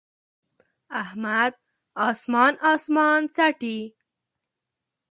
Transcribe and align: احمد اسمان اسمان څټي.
احمد 1.01 1.51
اسمان 2.09 2.53
اسمان 2.73 3.21
څټي. 3.35 3.79